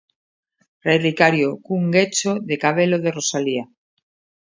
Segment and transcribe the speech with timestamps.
[0.89, 3.65] Relicario cun guecho de cabelo de Rosalía.